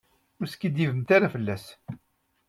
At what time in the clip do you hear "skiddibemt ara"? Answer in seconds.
0.49-1.33